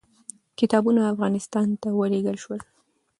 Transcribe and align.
کتابونه 0.59 1.01
افغانستان 1.13 1.67
ته 1.81 1.87
ولېږل 1.99 2.37
شول. 2.43 2.61